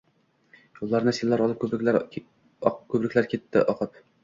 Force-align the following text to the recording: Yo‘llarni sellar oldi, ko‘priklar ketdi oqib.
Yo‘llarni 0.79 1.13
sellar 1.17 1.43
oldi, 1.49 2.23
ko‘priklar 2.95 3.31
ketdi 3.37 3.65
oqib. 3.77 4.05